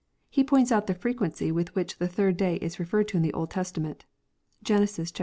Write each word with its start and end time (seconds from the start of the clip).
He 0.31 0.43
points 0.43 0.71
out 0.71 0.87
the 0.87 0.95
frequency 0.95 1.51
with 1.51 1.75
which 1.75 1.99
the 1.99 2.07
third 2.07 2.35
day 2.35 2.55
is 2.55 2.79
referred 2.79 3.07
to 3.09 3.17
in 3.17 3.21
the 3.21 3.33
Old 3.33 3.51
Testament, 3.51 4.05
(Gen. 4.63 4.81
xxii. 4.87 5.03
4; 5.05 5.05
Hosja 5.05 5.13
vi. 5.13 5.19